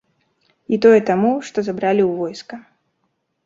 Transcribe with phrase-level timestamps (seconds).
[0.75, 2.55] І тое таму, што забралі ў войска.